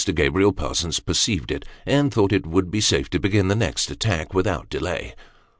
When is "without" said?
4.33-4.67